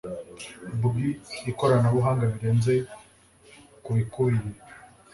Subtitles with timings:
[0.83, 0.93] bw
[1.51, 2.73] ikoranabuhanga birenze
[3.83, 4.51] ku bikubiye